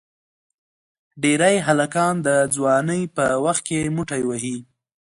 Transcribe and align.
ډېری 1.23 1.55
هلکان 1.67 2.13
د 2.27 2.29
ځوانی 2.55 3.01
په 3.15 3.25
وخت 3.45 3.61
کې 3.67 3.93
موټی 3.95 4.21
وهي. 4.25 4.57